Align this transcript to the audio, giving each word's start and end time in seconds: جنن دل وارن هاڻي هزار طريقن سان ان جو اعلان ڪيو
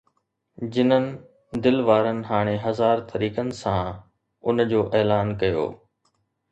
جنن 0.75 1.05
دل 1.67 1.77
وارن 1.89 2.19
هاڻي 2.31 2.57
هزار 2.65 2.97
طريقن 3.13 3.53
سان 3.61 3.93
ان 4.49 4.69
جو 4.75 4.85
اعلان 4.99 5.35
ڪيو 5.43 5.71